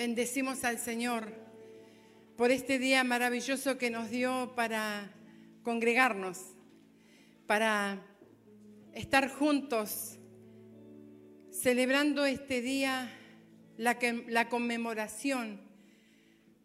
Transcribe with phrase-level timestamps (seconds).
[0.00, 1.30] Bendecimos al Señor
[2.38, 5.12] por este día maravilloso que nos dio para
[5.62, 6.38] congregarnos,
[7.46, 8.02] para
[8.94, 10.18] estar juntos,
[11.50, 13.12] celebrando este día
[13.76, 15.60] la, conmemoración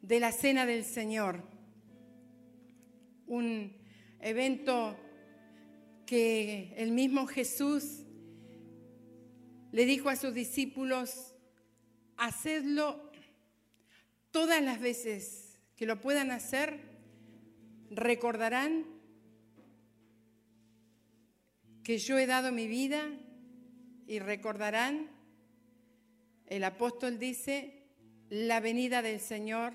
[0.02, 1.44] de la Cena del Señor.
[3.28, 3.76] Un
[4.22, 4.96] evento
[6.06, 8.06] que el mismo Jesús
[9.74, 11.34] le dijo a sus discípulos,
[12.16, 13.05] hacedlo
[14.36, 16.82] todas las veces que lo puedan hacer,
[17.90, 18.86] recordarán
[21.86, 23.08] que yo he dado mi vida
[24.06, 25.10] y recordarán,
[26.48, 27.86] el apóstol dice,
[28.30, 29.72] la venida del Señor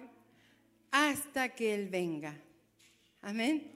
[0.91, 2.39] hasta que Él venga.
[3.23, 3.73] Amén.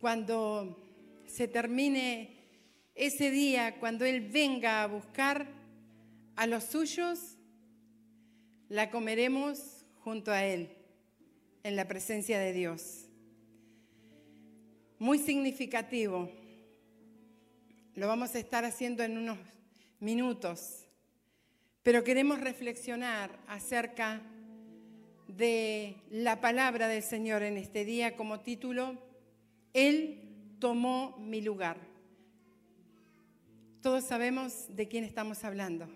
[0.00, 0.82] Cuando
[1.26, 2.34] se termine
[2.94, 5.46] ese día, cuando Él venga a buscar
[6.34, 7.33] a los suyos,
[8.68, 10.70] la comeremos junto a Él,
[11.62, 13.06] en la presencia de Dios.
[14.98, 16.30] Muy significativo.
[17.94, 19.38] Lo vamos a estar haciendo en unos
[20.00, 20.86] minutos,
[21.82, 24.22] pero queremos reflexionar acerca
[25.28, 28.98] de la palabra del Señor en este día como título,
[29.72, 30.20] Él
[30.58, 31.76] tomó mi lugar.
[33.80, 35.88] Todos sabemos de quién estamos hablando,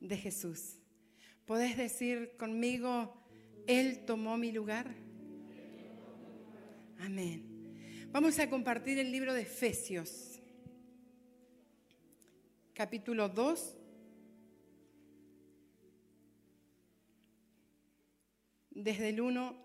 [0.00, 0.81] de Jesús.
[1.46, 3.12] ¿Podés decir conmigo,
[3.66, 4.94] Él tomó mi lugar?
[7.00, 8.08] Amén.
[8.12, 10.40] Vamos a compartir el libro de Efesios,
[12.74, 13.76] capítulo 2.
[18.70, 19.56] Desde el 1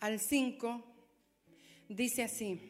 [0.00, 0.84] al 5,
[1.88, 2.60] dice así.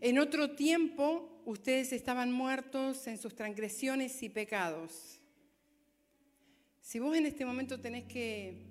[0.00, 5.21] En otro tiempo ustedes estaban muertos en sus transgresiones y pecados
[6.82, 8.66] si vos en este momento tenés que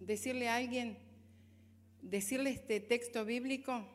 [0.00, 0.98] decirle a alguien,
[2.02, 3.88] decirle este texto bíblico,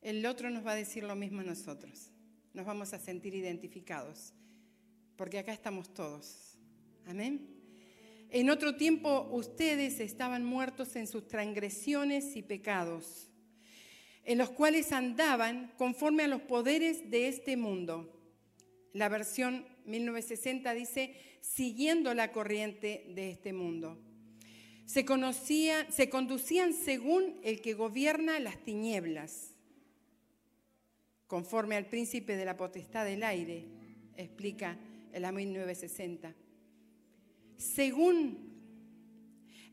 [0.00, 2.10] el otro nos va a decir lo mismo a nosotros.
[2.54, 4.32] Nos vamos a sentir identificados,
[5.16, 6.56] porque acá estamos todos.
[7.06, 7.50] Amén.
[8.30, 13.28] En otro tiempo ustedes estaban muertos en sus transgresiones y pecados,
[14.24, 18.14] en los cuales andaban conforme a los poderes de este mundo.
[18.94, 23.98] La versión 1960 dice, siguiendo la corriente de este mundo.
[24.86, 29.50] Se, conocía, se conducían según el que gobierna las tinieblas,
[31.26, 33.64] conforme al príncipe de la potestad del aire,
[34.16, 34.78] explica
[35.12, 36.32] el 1960.
[37.56, 38.54] Según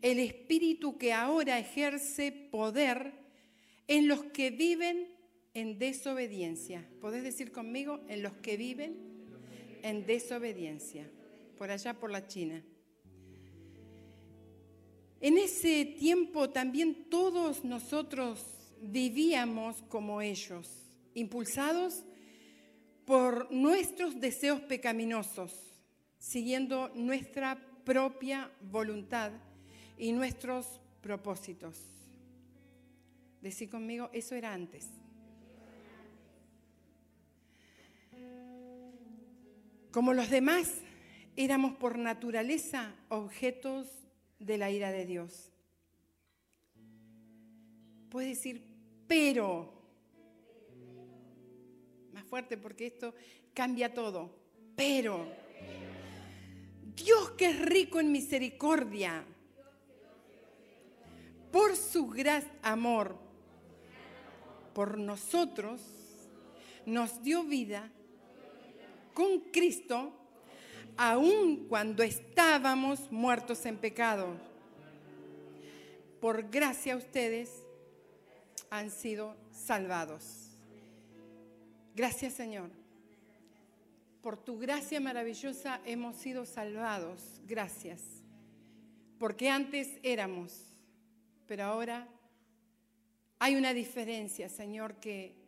[0.01, 3.13] el espíritu que ahora ejerce poder
[3.87, 5.09] en los que viven
[5.53, 6.87] en desobediencia.
[6.99, 8.01] ¿Podés decir conmigo?
[8.07, 9.10] En los que viven
[9.83, 11.09] en desobediencia
[11.57, 12.63] por allá por la China.
[15.19, 18.43] En ese tiempo también todos nosotros
[18.81, 20.67] vivíamos como ellos,
[21.13, 22.03] impulsados
[23.05, 25.53] por nuestros deseos pecaminosos,
[26.17, 29.31] siguiendo nuestra propia voluntad
[29.97, 30.65] y nuestros
[31.01, 31.77] propósitos.
[33.41, 34.87] Decí conmigo, eso era antes.
[39.91, 40.72] Como los demás,
[41.35, 43.88] éramos por naturaleza objetos
[44.40, 45.52] de la ira de Dios.
[48.09, 48.63] Puedes decir,
[49.07, 49.74] pero,
[52.13, 53.13] más fuerte porque esto
[53.53, 54.34] cambia todo,
[54.78, 55.28] pero,
[56.96, 59.25] Dios que es rico en misericordia,
[61.52, 63.18] por su gran amor,
[64.73, 65.81] por nosotros,
[66.85, 67.91] nos dio vida
[69.21, 70.11] con Cristo
[70.97, 74.35] aun cuando estábamos muertos en pecado.
[76.19, 77.51] Por gracia ustedes
[78.71, 80.57] han sido salvados.
[81.95, 82.71] Gracias Señor.
[84.23, 87.22] Por tu gracia maravillosa hemos sido salvados.
[87.46, 88.01] Gracias.
[89.19, 90.51] Porque antes éramos,
[91.46, 92.07] pero ahora
[93.37, 95.41] hay una diferencia, Señor, que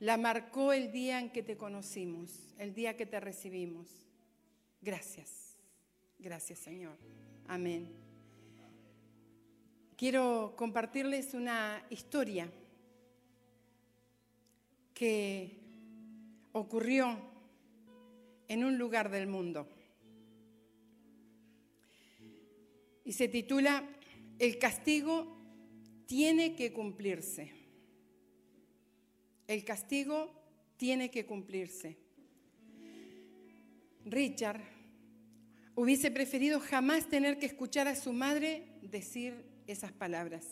[0.00, 3.88] la marcó el día en que te conocimos, el día que te recibimos.
[4.80, 5.56] Gracias.
[6.18, 6.96] Gracias, Señor.
[7.46, 7.88] Amén.
[9.96, 12.48] Quiero compartirles una historia
[14.94, 15.56] que
[16.52, 17.18] ocurrió
[18.46, 19.68] en un lugar del mundo.
[23.04, 23.82] Y se titula
[24.38, 25.36] El castigo
[26.06, 27.57] tiene que cumplirse.
[29.48, 30.30] El castigo
[30.76, 31.96] tiene que cumplirse.
[34.04, 34.60] Richard,
[35.74, 40.44] hubiese preferido jamás tener que escuchar a su madre decir esas palabras.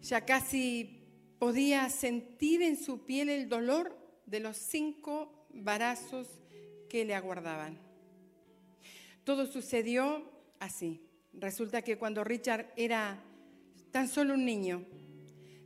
[0.00, 1.04] Ya casi
[1.38, 6.26] podía sentir en su piel el dolor de los cinco varazos
[6.88, 7.78] que le aguardaban.
[9.24, 10.24] Todo sucedió
[10.58, 11.02] así.
[11.34, 13.22] Resulta que cuando Richard era
[13.90, 14.86] tan solo un niño,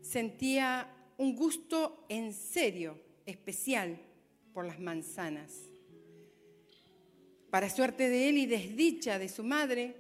[0.01, 3.99] sentía un gusto en serio, especial,
[4.53, 5.53] por las manzanas.
[7.51, 9.97] Para suerte de él y desdicha de su madre,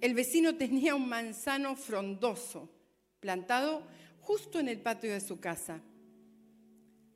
[0.00, 2.70] el vecino tenía un manzano frondoso,
[3.20, 3.86] plantado
[4.20, 5.80] justo en el patio de su casa,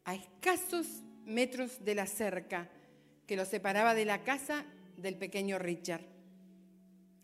[0.04, 0.86] a escasos
[1.24, 2.70] metros de la cerca
[3.26, 4.64] que lo separaba de la casa
[4.96, 6.04] del pequeño Richard.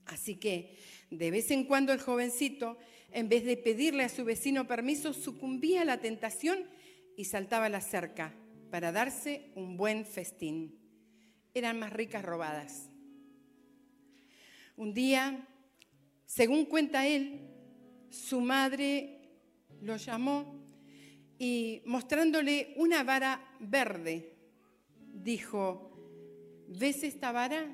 [0.07, 0.77] Así que,
[1.11, 2.79] de vez en cuando el jovencito,
[3.13, 6.65] en vez de pedirle a su vecino permiso, sucumbía a la tentación
[7.17, 8.35] y saltaba a la cerca
[8.71, 10.81] para darse un buen festín
[11.55, 12.91] eran más ricas robadas.
[14.77, 15.47] Un día,
[16.25, 17.49] según cuenta él,
[18.09, 19.19] su madre
[19.83, 20.65] lo llamó
[21.39, 24.37] y mostrándole una vara verde,
[25.13, 25.91] dijo,
[26.69, 27.67] ¿ves esta vara?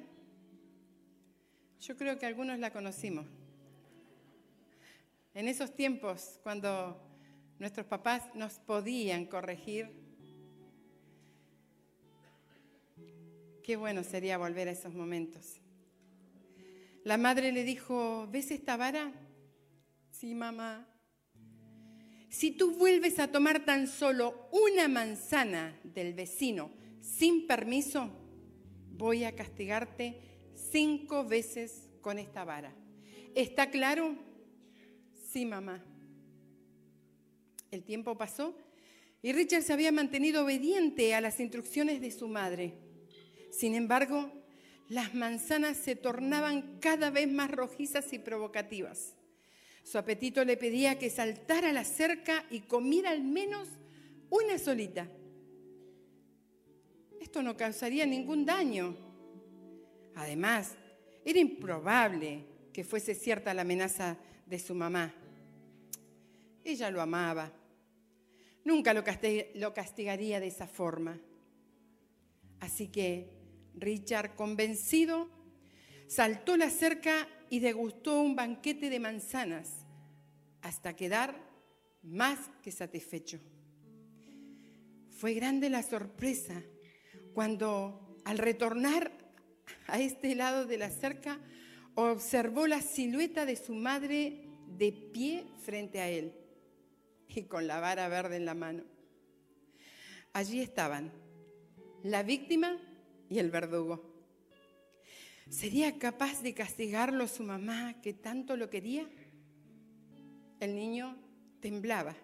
[1.81, 3.27] Yo creo que algunos la conocimos.
[5.37, 6.99] En esos tiempos, cuando
[7.59, 10.07] nuestros papás nos podían corregir,
[13.63, 15.61] Qué bueno sería volver a esos momentos.
[17.03, 19.13] La madre le dijo, ¿ves esta vara?
[20.13, 20.87] Sí, mamá.
[22.29, 28.09] Si tú vuelves a tomar tan solo una manzana del vecino sin permiso,
[28.93, 30.21] voy a castigarte
[30.55, 32.73] cinco veces con esta vara.
[33.35, 34.26] ¿Está claro?
[35.37, 35.85] Sí, mamá.
[37.71, 38.57] El tiempo pasó
[39.21, 42.73] y Richard se había mantenido obediente a las instrucciones de su madre.
[43.51, 44.33] Sin embargo,
[44.89, 49.15] las manzanas se tornaban cada vez más rojizas y provocativas.
[49.83, 53.69] Su apetito le pedía que saltara a la cerca y comiera al menos
[54.31, 55.07] una solita.
[57.21, 58.97] Esto no causaría ningún daño.
[60.15, 60.77] Además,
[61.27, 62.43] era improbable
[62.73, 64.17] que fuese cierta la amenaza
[64.47, 65.13] de su mamá.
[66.67, 67.53] Ella lo amaba.
[68.65, 69.05] Nunca lo
[69.73, 71.17] castigaría de esa forma.
[72.59, 73.31] Así que
[73.77, 75.31] Richard, convencido,
[76.09, 79.87] saltó la cerca y degustó un banquete de manzanas
[80.61, 81.41] hasta quedar
[82.03, 83.39] más que satisfecho.
[85.13, 86.65] Fue grande la sorpresa
[87.33, 89.13] cuando al retornar
[89.87, 91.39] a este lado de la cerca
[91.95, 96.35] observó la silueta de su madre de pie frente a él
[97.35, 98.85] y con la vara verde en la mano.
[100.33, 101.13] Allí estaban
[102.03, 102.79] la víctima
[103.29, 104.15] y el verdugo.
[105.49, 109.09] ¿Sería capaz de castigarlo su mamá que tanto lo quería?
[110.61, 111.17] El niño
[111.61, 112.17] temblaba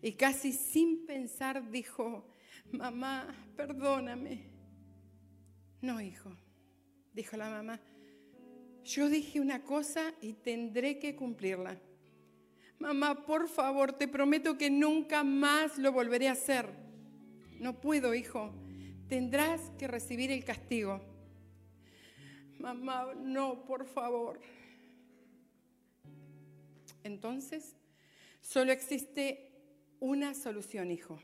[0.00, 2.28] y casi sin pensar dijo,
[2.70, 4.50] mamá, perdóname.
[5.80, 6.30] No, hijo,
[7.12, 7.80] dijo la mamá,
[8.84, 11.80] yo dije una cosa y tendré que cumplirla.
[12.78, 16.68] Mamá, por favor, te prometo que nunca más lo volveré a hacer.
[17.58, 18.52] No puedo, hijo
[19.08, 21.00] tendrás que recibir el castigo.
[22.58, 24.40] Mamá, no, por favor.
[27.02, 27.74] Entonces,
[28.40, 29.50] solo existe
[30.00, 31.18] una solución, hijo.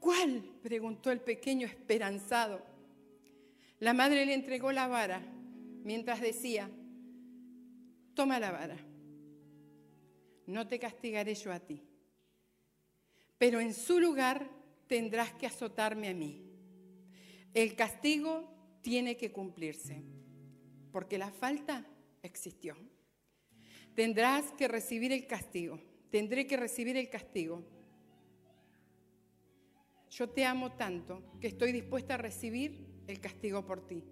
[0.00, 0.42] ¿Cuál?
[0.62, 2.62] preguntó el pequeño esperanzado.
[3.78, 5.22] La madre le entregó la vara
[5.84, 6.70] mientras decía,
[8.14, 8.76] toma la vara,
[10.46, 11.82] no te castigaré yo a ti,
[13.38, 14.48] pero en su lugar
[14.86, 16.42] tendrás que azotarme a mí.
[17.54, 20.02] El castigo tiene que cumplirse,
[20.90, 21.86] porque la falta
[22.22, 22.76] existió.
[23.94, 25.78] Tendrás que recibir el castigo,
[26.10, 27.62] tendré que recibir el castigo.
[30.10, 34.02] Yo te amo tanto que estoy dispuesta a recibir el castigo por ti.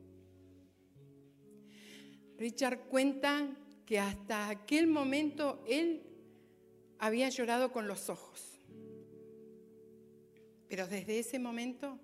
[2.39, 6.10] Richard cuenta que hasta aquel momento él
[7.01, 8.61] había llorado con los ojos.
[10.69, 11.99] Pero desde ese momento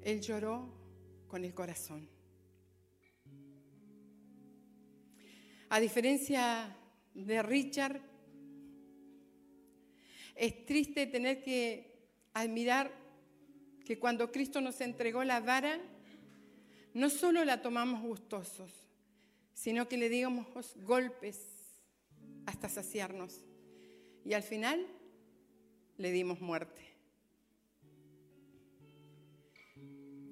[0.00, 0.72] él lloró
[1.26, 2.08] con el corazón.
[5.68, 6.74] A diferencia
[7.14, 8.00] de Richard,
[10.36, 12.92] es triste tener que admirar
[13.84, 15.80] que cuando Cristo nos entregó la vara,
[16.94, 18.70] no solo la tomamos gustosos,
[19.52, 20.46] sino que le digamos
[20.84, 21.40] golpes
[22.46, 23.45] hasta saciarnos.
[24.26, 24.86] Y al final
[25.96, 26.82] le dimos muerte.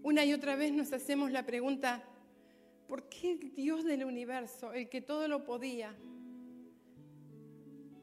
[0.03, 2.05] Una y otra vez nos hacemos la pregunta,
[2.89, 5.95] ¿Por qué el Dios del universo, el que todo lo podía,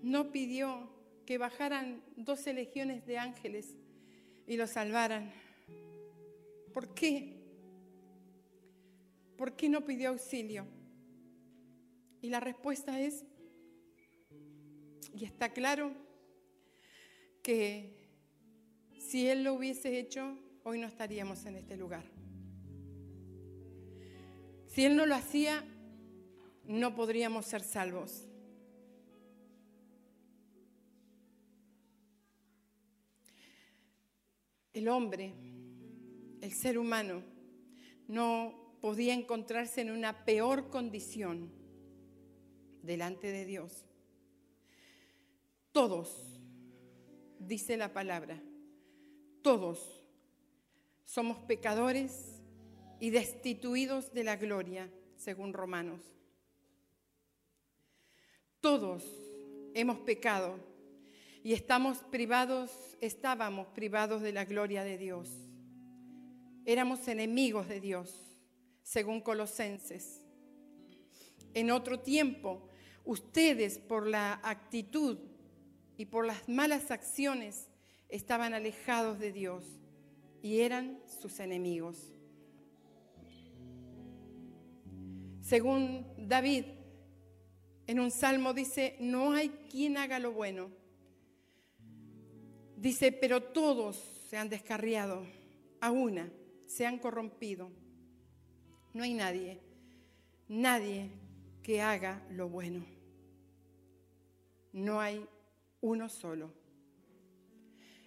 [0.02, 0.90] no pidió
[1.26, 3.76] que bajaran doce legiones de ángeles
[4.48, 5.32] y lo salvaran?
[6.74, 7.38] ¿Por qué?
[9.38, 10.66] ¿Por qué no pidió auxilio?
[12.22, 13.24] Y la respuesta es,
[15.14, 15.92] y está claro,
[17.44, 18.02] que
[18.98, 22.04] si Él lo hubiese hecho, hoy no estaríamos en este lugar.
[24.68, 25.66] Si Él no lo hacía,
[26.66, 28.28] no podríamos ser salvos.
[34.74, 35.34] El hombre,
[36.40, 37.24] el ser humano,
[38.08, 41.52] no podía encontrarse en una peor condición
[42.82, 43.86] delante de Dios.
[45.72, 46.10] Todos,
[47.40, 48.42] dice la palabra,
[49.42, 50.02] todos
[51.06, 52.42] somos pecadores
[53.00, 56.02] y destituidos de la gloria, según Romanos.
[58.60, 59.04] Todos
[59.74, 60.60] hemos pecado
[61.42, 65.30] y estamos privados, estábamos privados de la gloria de Dios.
[66.66, 68.14] Éramos enemigos de Dios,
[68.84, 70.22] según Colosenses.
[71.54, 72.68] En otro tiempo,
[73.04, 75.18] ustedes por la actitud
[76.02, 77.70] y por las malas acciones
[78.10, 79.64] estaban alejados de Dios
[80.42, 82.12] y eran sus enemigos.
[85.42, 86.66] Según David,
[87.86, 90.72] en un salmo dice, no hay quien haga lo bueno.
[92.78, 95.24] Dice, pero todos se han descarriado,
[95.82, 96.32] a una,
[96.66, 97.70] se han corrompido.
[98.96, 99.60] No hay nadie,
[100.48, 101.12] nadie
[101.62, 102.84] que haga lo bueno.
[104.74, 105.28] No hay
[105.82, 106.54] uno solo.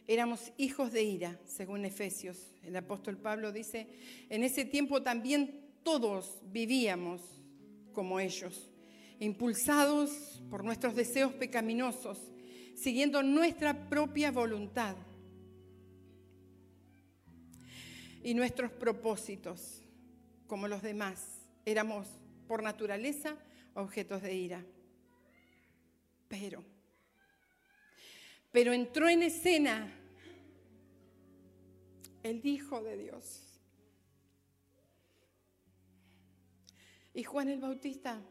[0.06, 2.54] Éramos hijos de ira, según Efesios.
[2.62, 3.88] El apóstol Pablo dice,
[4.28, 7.20] en ese tiempo también todos vivíamos
[7.92, 8.70] como ellos,
[9.18, 12.18] impulsados por nuestros deseos pecaminosos,
[12.74, 14.96] siguiendo nuestra propia voluntad
[18.22, 19.82] y nuestros propósitos,
[20.46, 21.22] como los demás.
[21.64, 22.06] Éramos
[22.46, 23.36] por naturaleza
[23.74, 24.64] objetos de ira.
[26.28, 26.64] Pero
[28.54, 29.92] pero entró en escena
[32.22, 33.58] el Hijo de Dios.
[37.12, 38.22] Y Juan el Bautista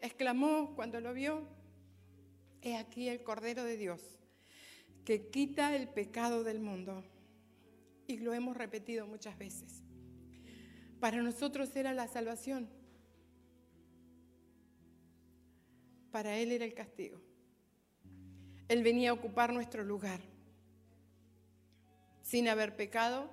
[0.00, 1.42] exclamó cuando lo vio,
[2.60, 4.00] he aquí el Cordero de Dios,
[5.04, 7.02] que quita el pecado del mundo.
[8.06, 9.82] Y lo hemos repetido muchas veces.
[11.00, 12.68] Para nosotros era la salvación.
[16.12, 17.31] Para Él era el castigo.
[18.68, 20.20] Él venía a ocupar nuestro lugar,
[22.22, 23.30] sin haber pecado,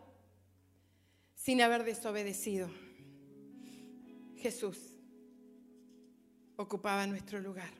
[1.36, 2.69] sin haber desobedecido.
[4.36, 4.77] Jesús
[6.55, 7.71] ocupaba nuestro lugar.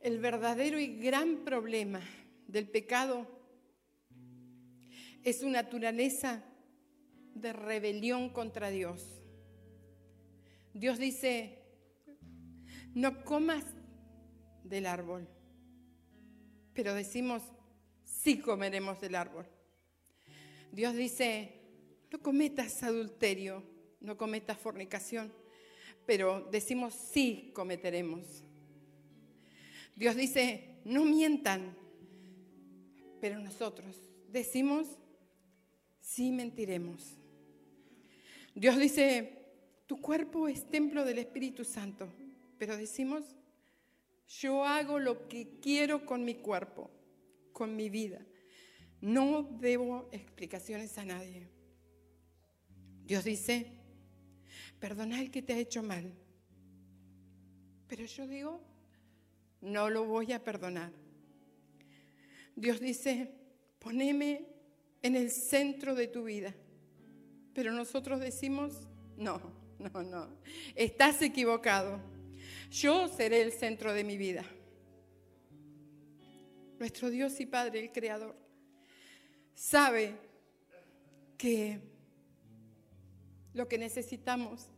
[0.00, 2.00] El verdadero y gran problema
[2.48, 3.26] del pecado
[5.22, 6.42] es su naturaleza
[7.34, 9.22] de rebelión contra Dios.
[10.74, 11.58] Dios dice,
[12.94, 13.64] no comas
[14.64, 15.28] del árbol.
[16.74, 17.42] Pero decimos,
[18.04, 19.46] sí comeremos del árbol.
[20.72, 21.60] Dios dice,
[22.10, 23.62] no cometas adulterio,
[24.00, 25.32] no cometas fornicación,
[26.06, 28.42] pero decimos, sí cometeremos.
[29.94, 31.76] Dios dice, no mientan,
[33.20, 34.00] pero nosotros
[34.30, 34.88] decimos,
[36.00, 37.18] sí mentiremos.
[38.54, 39.42] Dios dice,
[39.86, 42.08] tu cuerpo es templo del Espíritu Santo,
[42.58, 43.24] pero decimos,
[44.28, 46.90] yo hago lo que quiero con mi cuerpo,
[47.52, 48.24] con mi vida.
[49.00, 51.48] No debo explicaciones a nadie.
[53.04, 53.66] Dios dice,
[54.78, 56.12] perdona el que te ha hecho mal.
[57.88, 58.60] Pero yo digo,
[59.60, 60.92] no lo voy a perdonar.
[62.56, 63.34] Dios dice,
[63.78, 64.46] poneme
[65.02, 66.54] en el centro de tu vida.
[67.54, 69.40] Pero nosotros decimos, no,
[69.78, 70.28] no, no,
[70.74, 72.00] estás equivocado.
[72.72, 74.46] Yo seré el centro de mi vida.
[76.78, 78.34] Nuestro Dios y Padre, el Creador,
[79.52, 80.16] sabe
[81.36, 81.80] que
[83.52, 84.68] lo que necesitamos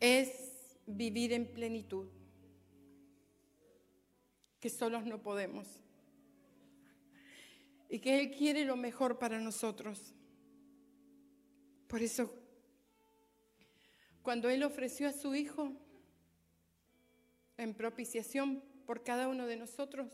[0.00, 2.08] es vivir en plenitud,
[4.58, 5.68] que solos no podemos,
[7.88, 10.12] y que Él quiere lo mejor para nosotros.
[11.86, 12.34] Por eso,
[14.22, 15.72] cuando Él ofreció a su Hijo,
[17.60, 20.08] en propiciación por cada uno de nosotros,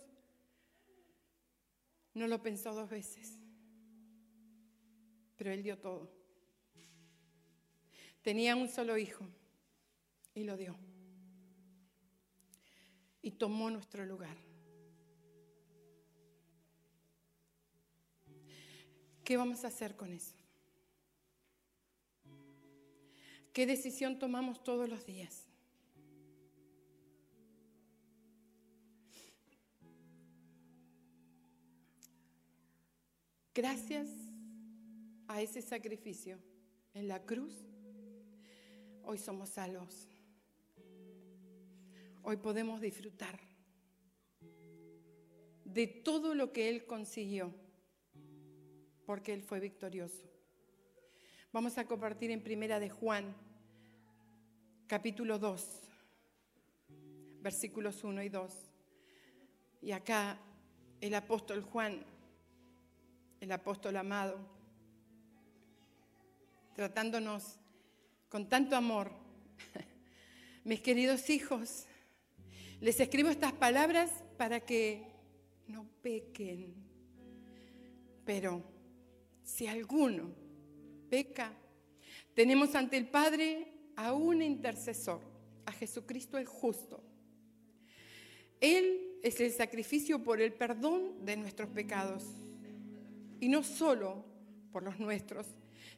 [2.13, 3.39] no lo pensó dos veces,
[5.37, 6.11] pero Él dio todo.
[8.23, 9.25] tenía un solo hijo
[10.35, 10.77] y lo dio.
[13.23, 14.37] Y tomó nuestro lugar.
[19.23, 20.35] ¿Qué vamos a hacer con eso?
[23.53, 25.46] ¿Qué decisión tomamos todos los días?
[33.57, 34.11] Gracias
[35.29, 36.39] a ese sacrificio
[36.93, 37.55] en la cruz,
[39.03, 40.11] hoy somos salvos.
[42.23, 43.41] Hoy podemos disfrutar
[45.65, 47.51] de todo lo que Él consiguió,
[49.07, 50.31] porque Él fue victorioso.
[51.51, 53.35] Vamos a compartir en Primera de Juan,
[54.87, 55.67] capítulo 2,
[57.41, 58.53] versículos 1 y 2.
[59.81, 60.39] Y acá
[61.01, 62.05] el apóstol Juan
[63.41, 64.39] el apóstol amado,
[66.75, 67.59] tratándonos
[68.29, 69.11] con tanto amor.
[70.65, 71.87] Mis queridos hijos,
[72.81, 75.05] les escribo estas palabras para que
[75.69, 76.75] no pequen.
[78.25, 78.63] Pero
[79.43, 80.35] si alguno
[81.09, 81.53] peca,
[82.35, 85.21] tenemos ante el Padre a un intercesor,
[85.65, 87.03] a Jesucristo el justo.
[88.61, 92.25] Él es el sacrificio por el perdón de nuestros pecados
[93.41, 94.25] y no solo
[94.73, 95.47] por los nuestros,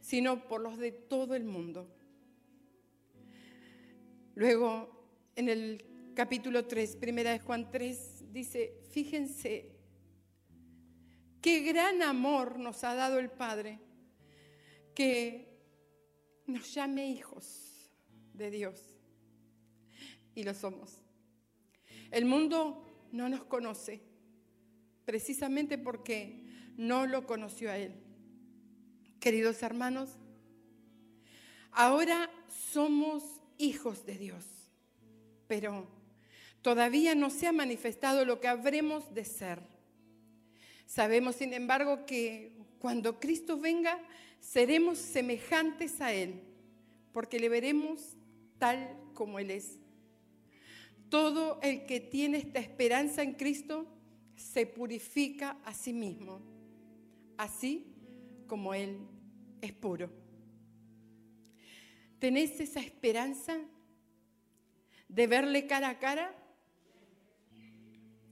[0.01, 1.89] sino por los de todo el mundo.
[4.35, 4.89] Luego,
[5.35, 9.73] en el capítulo 3, primera de Juan 3, dice, fíjense
[11.41, 13.81] qué gran amor nos ha dado el Padre,
[14.95, 15.49] que
[16.47, 17.91] nos llame hijos
[18.35, 18.81] de Dios.
[20.35, 21.03] Y lo somos.
[22.11, 24.01] El mundo no nos conoce,
[25.05, 26.48] precisamente porque
[26.79, 27.93] no lo conoció a Él.
[29.21, 30.11] Queridos hermanos,
[31.73, 32.31] ahora
[32.73, 33.25] somos
[33.59, 34.45] hijos de Dios,
[35.49, 35.87] pero
[36.63, 39.61] todavía no se ha manifestado lo que habremos de ser.
[40.87, 43.99] Sabemos, sin embargo, que cuando Cristo venga,
[44.41, 46.41] seremos semejantes a Él,
[47.13, 48.17] porque le veremos
[48.59, 49.81] tal como Él es.
[51.09, 53.85] Todo el que tiene esta esperanza en Cristo
[54.37, 56.41] se purifica a sí mismo
[57.39, 57.87] así
[58.47, 58.99] como Él
[59.63, 60.11] es puro.
[62.19, 63.57] ¿Tenés esa esperanza
[65.09, 66.35] de verle cara a cara?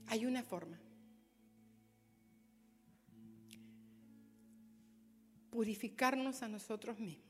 [0.07, 0.79] Hay una forma.
[5.49, 7.25] Purificarnos a nosotros mismos.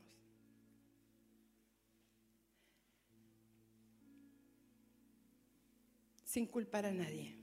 [6.24, 7.37] Sin culpar a nadie.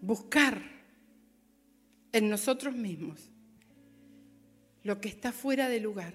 [0.00, 0.60] Buscar
[2.12, 3.30] en nosotros mismos
[4.82, 6.14] lo que está fuera de lugar,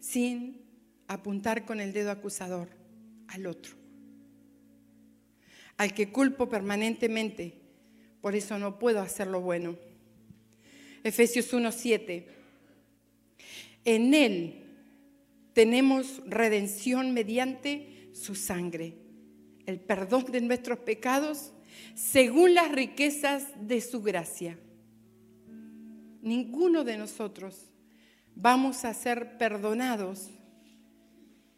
[0.00, 0.62] sin
[1.08, 2.68] apuntar con el dedo acusador
[3.28, 3.74] al otro,
[5.76, 7.54] al que culpo permanentemente,
[8.20, 9.76] por eso no puedo hacer lo bueno.
[11.02, 12.26] Efesios 1:7.
[13.84, 14.64] En Él
[15.52, 18.94] tenemos redención mediante su sangre,
[19.66, 21.52] el perdón de nuestros pecados
[21.94, 24.58] según las riquezas de su gracia.
[26.22, 27.70] Ninguno de nosotros
[28.34, 30.30] vamos a ser perdonados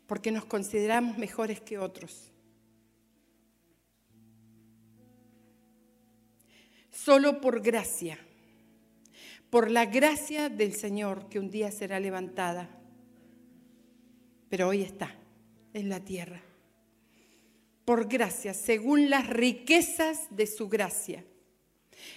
[0.07, 2.33] porque nos consideramos mejores que otros.
[6.91, 8.19] Solo por gracia,
[9.49, 12.69] por la gracia del Señor que un día será levantada,
[14.49, 15.15] pero hoy está
[15.73, 16.43] en la tierra
[17.85, 21.25] por gracia, según las riquezas de su gracia.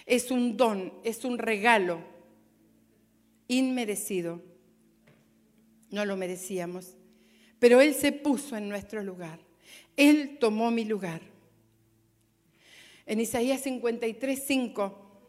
[0.06, 2.00] Es un don, es un regalo
[3.48, 4.42] inmerecido.
[5.90, 6.96] No lo merecíamos,
[7.58, 9.40] pero Él se puso en nuestro lugar.
[9.96, 11.22] Él tomó mi lugar.
[13.06, 15.20] En Isaías 53, 5,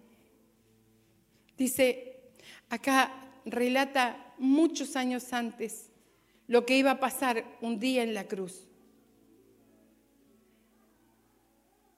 [1.57, 2.21] dice,
[2.69, 5.91] acá relata muchos años antes
[6.47, 8.64] lo que iba a pasar un día en la cruz.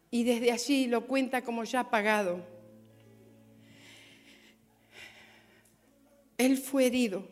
[0.10, 2.46] Y desde allí lo cuenta como ya pagado.
[6.38, 7.28] Él fue herido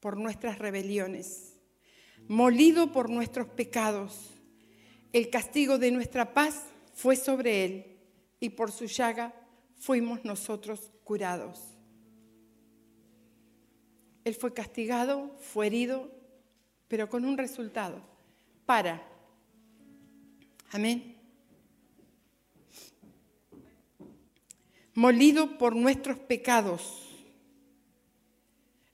[0.00, 1.58] por nuestras rebeliones,
[2.28, 4.30] molido por nuestros pecados.
[5.12, 7.96] El castigo de nuestra paz fue sobre él
[8.40, 9.34] y por su llaga
[9.76, 11.60] fuimos nosotros curados.
[14.24, 16.10] Él fue castigado, fue herido,
[16.88, 18.00] pero con un resultado.
[18.64, 19.06] Para.
[20.72, 21.15] Amén.
[24.96, 27.02] Molido por nuestros pecados.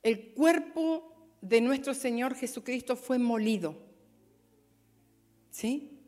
[0.02, 3.76] el cuerpo de nuestro Señor Jesucristo fue molido.
[5.50, 6.00] ¿Sí?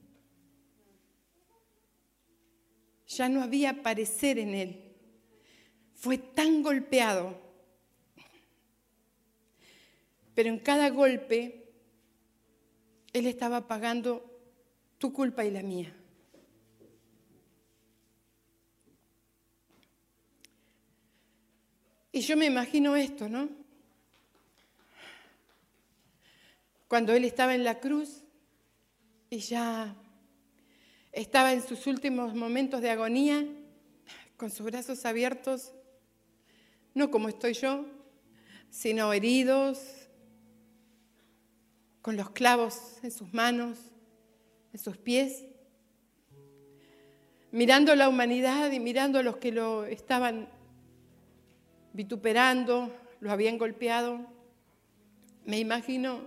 [3.06, 4.96] Ya no había parecer en él.
[5.94, 7.38] Fue tan golpeado.
[10.34, 11.72] Pero en cada golpe,
[13.12, 14.28] Él estaba pagando
[14.98, 15.94] tu culpa y la mía.
[22.14, 23.48] Y yo me imagino esto, ¿no?
[26.86, 28.22] Cuando Él estaba en la cruz
[29.30, 29.96] y ya
[31.10, 33.44] estaba en sus últimos momentos de agonía,
[34.36, 35.72] con sus brazos abiertos,
[36.94, 37.84] no como estoy yo,
[38.70, 39.80] sino heridos,
[42.00, 43.76] con los clavos en sus manos,
[44.72, 45.46] en sus pies,
[47.50, 50.53] mirando la humanidad y mirando a los que lo estaban
[51.94, 54.20] vituperando, lo habían golpeado.
[55.46, 56.20] Me imagino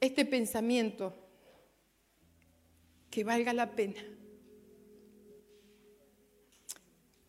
[0.00, 1.14] este pensamiento
[3.10, 4.00] que valga la pena,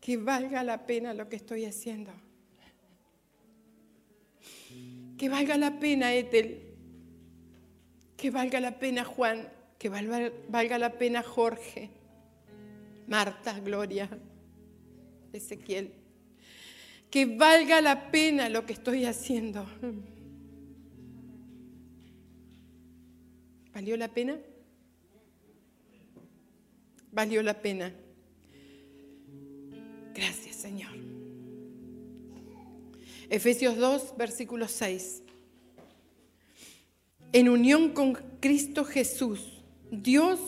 [0.02, 2.12] que valga la pena lo que estoy haciendo,
[5.18, 6.70] que valga la pena Ethel,
[8.18, 11.90] que valga la pena Juan, que valga, la pena Jorge,
[13.08, 14.10] Marta, Gloria,
[15.32, 15.94] Ezequiel,
[17.10, 19.66] que valga la pena lo que estoy haciendo.
[23.74, 24.38] ¿Valió la pena?
[27.12, 27.94] valió la pena.
[30.14, 30.92] Gracias, Señor.
[33.30, 35.24] Efesios 2, versículo 6.
[37.32, 40.40] En unión con Cristo Jesús, Dios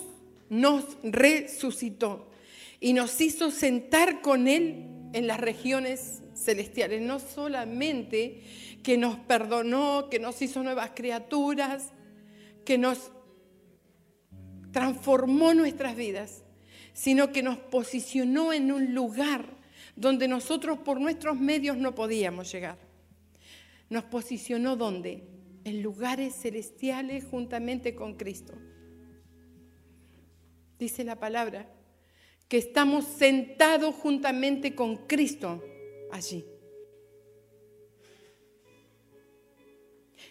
[0.49, 2.31] nos resucitó
[2.79, 7.01] y nos hizo sentar con Él en las regiones celestiales.
[7.01, 8.41] No solamente
[8.83, 11.91] que nos perdonó, que nos hizo nuevas criaturas,
[12.65, 13.11] que nos
[14.71, 16.43] transformó nuestras vidas,
[16.93, 19.45] sino que nos posicionó en un lugar
[19.95, 22.77] donde nosotros por nuestros medios no podíamos llegar.
[23.89, 25.27] Nos posicionó donde?
[25.63, 28.53] En lugares celestiales juntamente con Cristo.
[30.79, 31.69] Dice la palabra
[32.47, 35.63] que estamos sentados juntamente con Cristo
[36.11, 36.45] allí.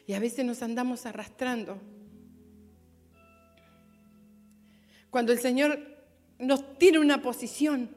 [0.06, 1.80] Y a veces nos andamos arrastrando.
[5.10, 5.90] Cuando el Señor
[6.40, 7.94] nos tiene una posición.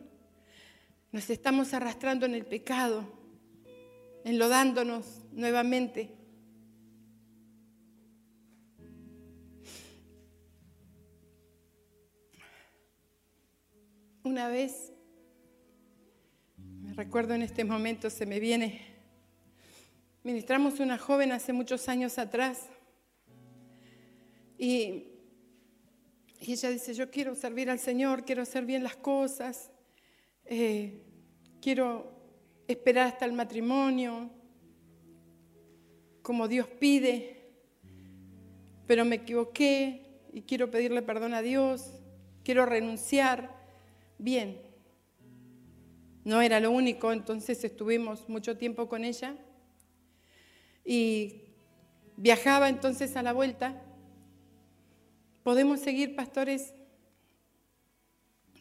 [1.12, 3.06] Nos estamos arrastrando en el pecado,
[4.26, 6.16] enlodándonos nuevamente.
[14.24, 14.93] Una vez,
[16.96, 18.82] recuerdo en este momento, se me viene,
[20.24, 22.70] ministramos una joven hace muchos años atrás
[24.58, 25.10] y
[26.46, 29.72] y ella dice, yo quiero servir al Señor, quiero hacer bien las cosas,
[30.44, 31.02] eh,
[31.62, 32.12] quiero
[32.68, 34.30] esperar hasta el matrimonio,
[36.22, 37.48] como Dios pide,
[38.86, 41.94] pero me equivoqué y quiero pedirle perdón a Dios,
[42.44, 43.56] quiero renunciar.
[44.18, 44.62] Bien,
[46.24, 49.36] no era lo único, entonces estuvimos mucho tiempo con ella
[50.86, 51.44] y
[52.18, 53.82] viajaba entonces a la vuelta
[55.44, 56.74] ¿Podemos seguir, pastores?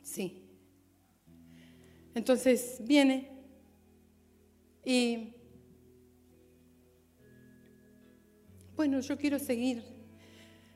[0.02, 0.42] Sí.
[2.12, 3.30] Entonces viene
[4.84, 5.32] y,
[8.74, 9.84] bueno, yo quiero seguir.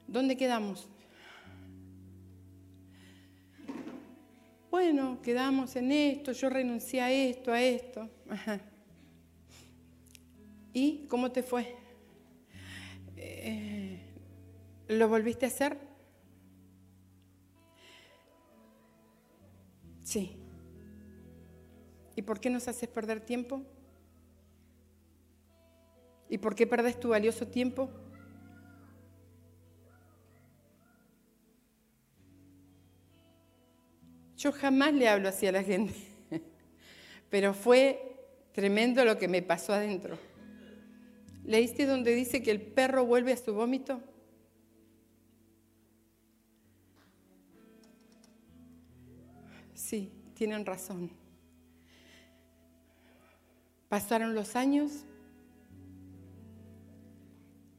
[0.07, 0.89] ¿Dónde quedamos?
[4.77, 8.11] Bueno, quedamos en esto, yo renuncié a esto, a esto.
[10.75, 11.75] ¿Y cómo te fue?
[13.17, 13.99] Eh,
[14.89, 15.79] ¿Lo volviste a hacer?
[20.05, 20.37] Sí.
[22.15, 23.63] ¿Y por qué nos haces perder tiempo?
[26.29, 27.89] ¿Y por qué perdes tu valioso tiempo?
[34.37, 35.95] Yo jamás le hablo así a la gente,
[37.31, 38.17] pero fue
[38.53, 40.19] tremendo lo que me pasó adentro.
[41.45, 44.01] ¿Leíste donde dice que el perro vuelve a su vómito?
[49.75, 51.11] Sí, tienen razón.
[53.89, 55.05] Pasaron los años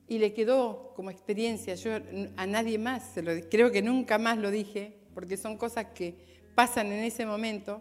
[0.08, 1.76] y le quedó como experiencia.
[1.76, 1.92] Yo
[2.38, 6.37] a nadie más, se lo, creo que nunca más lo dije, porque son cosas que
[6.58, 7.80] pasan en ese momento.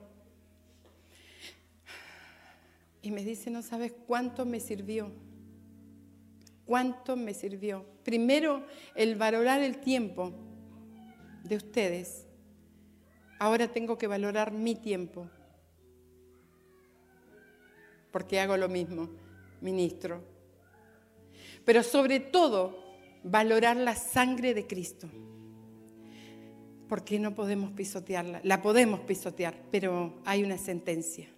[3.01, 5.11] Y me dice, no sabes cuánto me sirvió.
[6.67, 7.87] Cuánto me sirvió.
[8.05, 10.35] Primero, el valorar el tiempo
[11.43, 12.27] de ustedes.
[13.39, 15.27] Ahora tengo que valorar mi tiempo.
[18.13, 19.09] Porque hago lo mismo,
[19.63, 20.23] ministro.
[21.65, 22.79] Pero sobre todo,
[23.25, 25.09] valorar la sangre de Cristo.
[26.89, 28.41] Porque no podemos pisotearla.
[28.45, 31.29] La podemos pisotear, pero hay una sentencia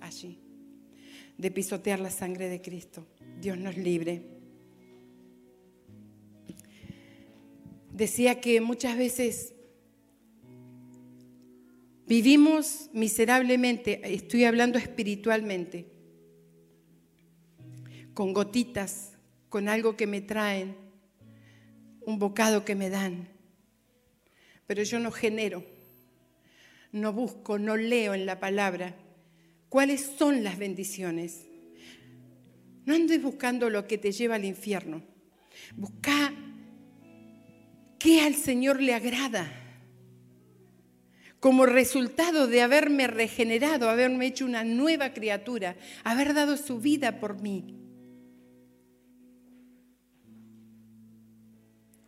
[0.00, 0.44] allí
[1.36, 3.06] de pisotear la sangre de Cristo.
[3.40, 4.22] Dios nos libre.
[7.92, 9.54] Decía que muchas veces
[12.06, 15.86] vivimos miserablemente, estoy hablando espiritualmente,
[18.12, 19.12] con gotitas,
[19.48, 20.76] con algo que me traen,
[22.04, 23.28] un bocado que me dan,
[24.66, 25.64] pero yo no genero,
[26.92, 28.94] no busco, no leo en la palabra
[29.68, 31.46] cuáles son las bendiciones.
[32.86, 35.02] No andes buscando lo que te lleva al infierno.
[35.74, 36.32] Busca
[37.98, 39.50] qué al Señor le agrada.
[41.40, 47.40] Como resultado de haberme regenerado, haberme hecho una nueva criatura, haber dado su vida por
[47.42, 47.74] mí.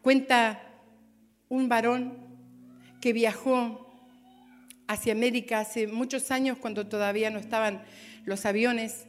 [0.01, 0.62] Cuenta
[1.49, 2.26] un varón
[3.07, 3.87] que viajó
[4.88, 7.85] hacia América hace muchos años cuando todavía no estaban
[8.25, 9.07] los aviones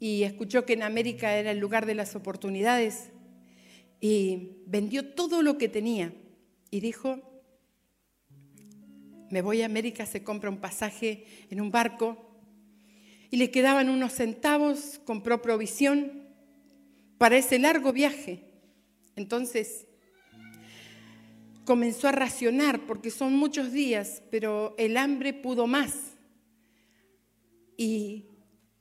[0.00, 3.12] y escuchó que en América era el lugar de las oportunidades
[4.00, 6.12] y vendió todo lo que tenía
[6.72, 7.20] y dijo,
[9.30, 12.40] me voy a América, se compra un pasaje en un barco
[13.30, 16.26] y le quedaban unos centavos, compró provisión
[17.16, 18.42] para ese largo viaje.
[19.14, 19.86] Entonces
[21.66, 26.16] comenzó a racionar porque son muchos días, pero el hambre pudo más.
[27.76, 28.24] Y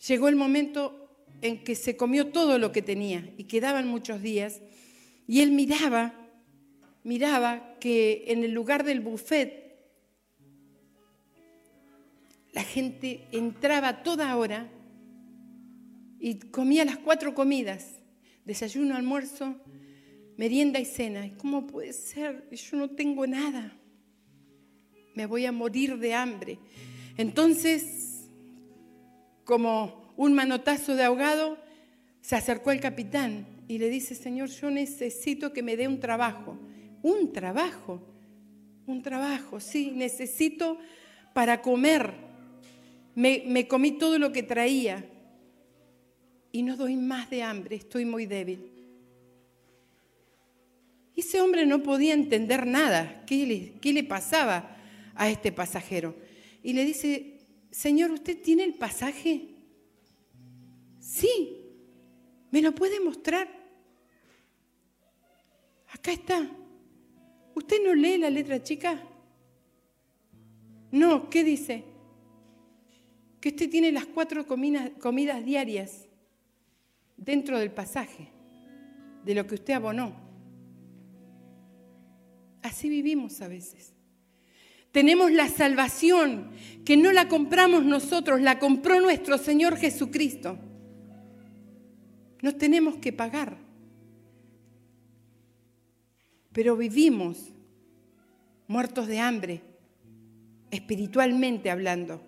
[0.07, 4.61] llegó el momento en que se comió todo lo que tenía y quedaban muchos días,
[5.27, 6.13] y él miraba,
[7.03, 9.65] miraba que en el lugar del buffet
[12.53, 14.71] la gente entraba toda hora
[16.19, 17.99] y comía las cuatro comidas,
[18.45, 19.59] desayuno, almuerzo,
[20.37, 21.29] merienda y cena.
[21.37, 22.47] ¿Cómo puede ser?
[22.51, 23.77] Yo no tengo nada.
[25.13, 26.59] Me voy a morir de hambre.
[27.17, 28.27] Entonces,
[29.43, 31.57] como un manotazo de ahogado,
[32.21, 36.57] se acercó al capitán y le dice, Señor, yo necesito que me dé un trabajo.
[37.01, 38.01] Un trabajo,
[38.87, 40.77] un trabajo, sí, necesito
[41.33, 42.13] para comer.
[43.13, 45.05] Me, me comí todo lo que traía
[46.51, 48.74] y no doy más de hambre, estoy muy débil.
[51.15, 54.75] Ese hombre no podía entender nada, qué le, qué le pasaba
[55.15, 56.15] a este pasajero.
[56.61, 57.39] Y le dice,
[57.71, 59.55] Señor, ¿usted tiene el pasaje?
[60.99, 61.61] Sí,
[62.51, 63.47] ¿me lo puede mostrar?
[65.91, 66.49] Acá está.
[67.53, 69.01] ¿Usted no lee la letra chica?
[70.91, 71.83] No, ¿qué dice?
[73.39, 76.07] Que usted tiene las cuatro comidas, diarias
[77.15, 78.29] dentro del pasaje,
[79.23, 80.24] de lo que usted abonó.
[82.65, 83.93] Así vivimos a veces.
[84.91, 86.49] Tenemos la salvación
[86.83, 90.57] que no la compramos nosotros, la compró nuestro Señor Jesucristo.
[92.41, 93.55] Nos tenemos que pagar.
[96.53, 97.53] Pero vivimos
[98.67, 99.61] muertos de hambre,
[100.71, 102.23] espiritualmente hablando.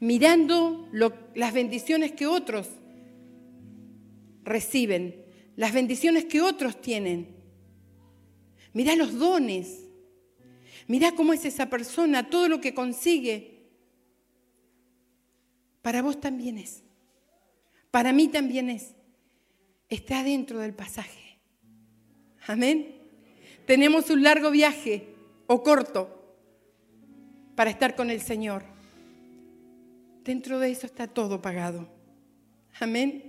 [0.00, 0.86] Mirando
[1.34, 2.68] las bendiciones que otros
[4.44, 5.27] reciben,
[5.58, 7.34] las bendiciones que otros tienen.
[8.72, 9.86] Mirá los dones.
[10.86, 13.58] Mirá cómo es esa persona, todo lo que consigue
[15.82, 16.84] para vos también es.
[17.90, 18.94] Para mí también es.
[19.88, 21.40] Está dentro del pasaje.
[22.46, 22.94] Amén.
[23.66, 25.08] Tenemos un largo viaje
[25.48, 26.36] o corto
[27.56, 28.62] para estar con el Señor.
[30.22, 31.88] Dentro de eso está todo pagado.
[32.78, 33.27] Amén.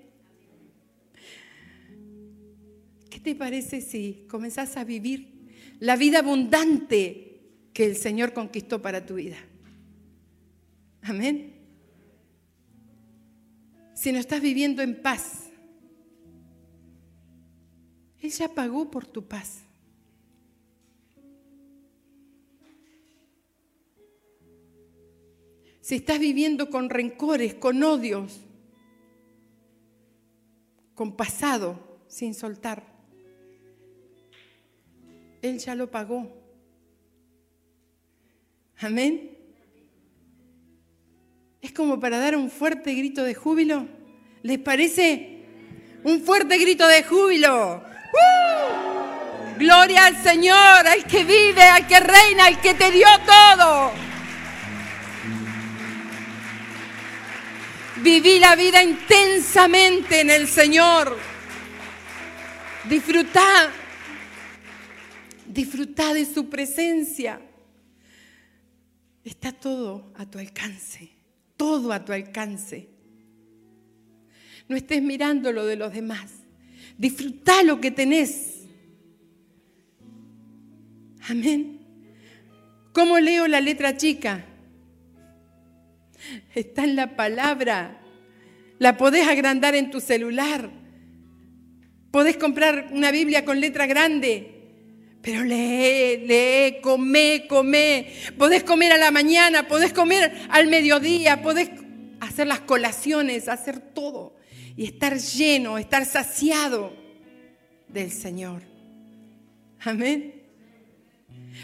[3.30, 7.42] Te parece si comenzás a vivir la vida abundante
[7.74, 9.38] que el Señor conquistó para tu vida?
[11.04, 11.60] Amén
[14.00, 15.50] si no estás viviendo en paz.
[18.22, 19.60] Él ya pagó por tu paz.
[25.82, 28.40] Si estás viviendo con rencores, con odios,
[30.96, 32.89] con pasado, sin soltar,
[35.42, 36.36] Él ya lo pagó.
[38.80, 39.38] Amén.
[41.62, 43.88] Es como para dar un fuerte grito de júbilo.
[44.44, 45.40] ¿Les parece?
[46.04, 47.78] Un fuerte grito de júbilo.
[47.78, 49.58] ¡Uh!
[49.58, 53.92] Gloria al Señor, al que vive, al que reina, al que te dio todo.
[57.98, 61.18] Viví la vida intensamente en el Señor.
[62.86, 63.70] Disfrutá,
[65.50, 67.42] disfrutá de su presencia.
[69.24, 71.10] Está todo a tu alcance,
[71.58, 72.88] todo a tu alcance.
[74.68, 76.32] No estés mirando lo de los demás.
[76.98, 78.64] Disfrutá lo que tenés.
[81.28, 81.80] Amén.
[82.94, 84.46] ¿Cómo leo la letra chica?
[86.54, 88.02] Está en la palabra.
[88.78, 90.70] La podés agrandar en tu celular.
[92.12, 94.59] Podés comprar una Biblia con letra grande.
[95.30, 98.12] Pero lee, lee, come, come.
[98.36, 101.70] Podés comer a la mañana, podés comer al mediodía, podés
[102.20, 104.36] hacer las colaciones, hacer todo.
[104.76, 106.94] Y estar lleno, estar saciado
[107.88, 108.64] del Señor.
[109.82, 110.34] Amén.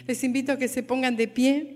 [0.06, 1.72] Les invito a que se pongan de pie.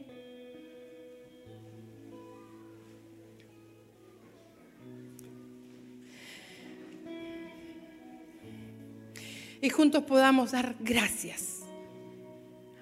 [9.62, 11.59] y juntos podamos dar gracias.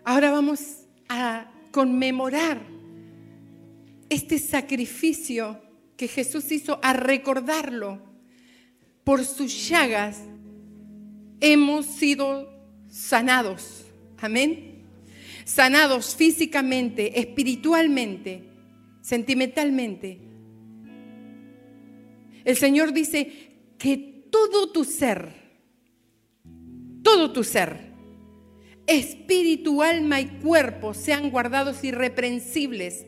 [0.07, 0.61] Ahora vamos
[1.09, 2.65] a conmemorar
[4.07, 5.61] este sacrificio
[5.97, 7.99] que Jesús hizo, a recordarlo.
[9.03, 10.23] Por sus llagas
[11.41, 12.49] hemos sido
[12.87, 13.83] sanados.
[14.19, 14.85] Amén.
[15.43, 18.45] Sanados físicamente, espiritualmente,
[19.01, 20.21] sentimentalmente.
[22.45, 23.97] El Señor dice que
[24.31, 25.33] todo tu ser,
[27.03, 27.86] todo tu ser,
[28.87, 33.05] espíritu, alma y cuerpo sean guardados irreprensibles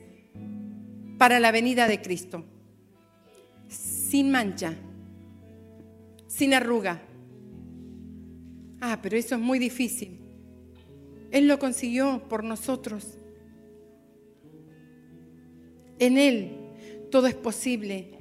[1.17, 2.43] para la venida de Cristo.
[3.67, 4.75] Sin mancha,
[6.27, 7.01] sin arruga.
[8.81, 10.19] Ah, pero eso es muy difícil.
[11.31, 13.17] Él lo consiguió por nosotros.
[15.99, 16.59] En Él
[17.09, 18.11] todo es posible.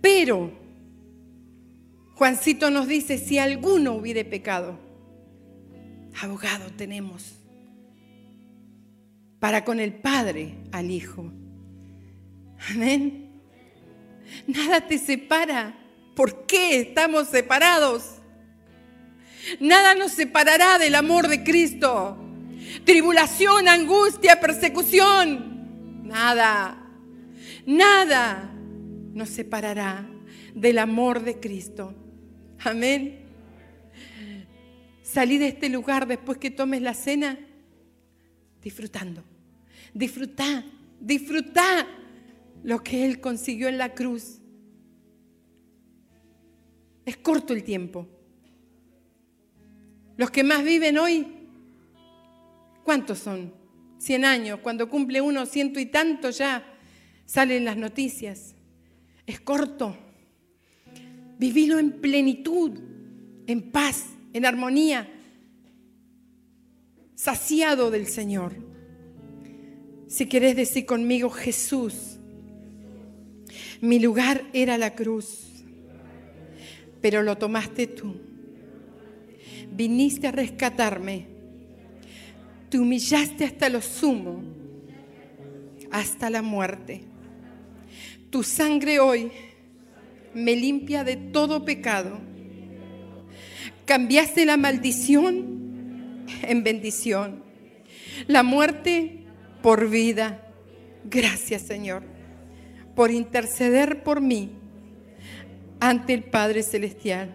[0.00, 0.50] Pero
[2.14, 4.78] Juancito nos dice, si alguno hubiere pecado,
[6.20, 7.36] abogado tenemos
[9.38, 11.30] para con el Padre al Hijo.
[12.70, 13.42] Amén.
[14.46, 15.76] Nada te separa.
[16.14, 18.16] ¿Por qué estamos separados?
[19.60, 22.18] Nada nos separará del amor de Cristo.
[22.84, 26.02] Tribulación, angustia, persecución.
[26.04, 26.82] Nada.
[27.66, 28.50] Nada
[29.12, 30.08] nos separará
[30.54, 31.94] del amor de Cristo.
[32.60, 33.25] Amén.
[35.06, 37.38] Salí de este lugar después que tomes la cena
[38.60, 39.22] disfrutando.
[39.94, 40.64] Disfruta,
[41.00, 41.86] disfruta
[42.64, 44.40] lo que Él consiguió en la cruz.
[47.04, 48.08] Es corto el tiempo.
[50.16, 51.24] Los que más viven hoy,
[52.82, 53.54] ¿cuántos son?
[53.98, 54.58] Cien años.
[54.60, 56.64] Cuando cumple uno ciento y tanto ya
[57.26, 58.56] salen las noticias.
[59.24, 59.96] Es corto.
[61.38, 62.72] Vivilo en plenitud,
[63.46, 65.08] en paz en armonía,
[67.14, 68.52] saciado del Señor.
[70.08, 72.18] Si querés decir conmigo, Jesús,
[73.80, 75.64] mi lugar era la cruz,
[77.00, 78.14] pero lo tomaste tú.
[79.72, 81.28] Viniste a rescatarme,
[82.68, 84.42] te humillaste hasta lo sumo,
[85.90, 87.04] hasta la muerte.
[88.28, 89.30] Tu sangre hoy
[90.34, 92.35] me limpia de todo pecado
[93.86, 97.42] Cambiaste la maldición en bendición,
[98.26, 99.24] la muerte
[99.62, 100.42] por vida.
[101.04, 102.16] Gracias Señor
[102.96, 104.50] por interceder por mí
[105.78, 107.32] ante el Padre Celestial.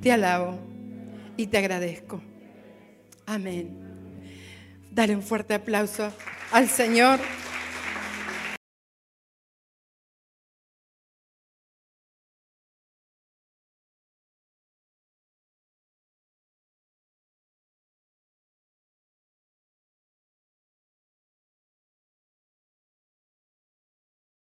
[0.00, 0.60] Te alabo
[1.36, 2.22] y te agradezco.
[3.26, 3.76] Amén.
[4.92, 6.12] Dale un fuerte aplauso
[6.52, 7.18] al Señor.